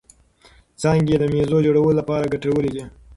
څانګې 0.81 1.11
یې 1.13 1.19
د 1.19 1.23
مېزو 1.33 1.57
جوړولو 1.65 1.97
لپاره 1.99 2.29
ګټورې 2.33 2.69
دي. 2.75 2.83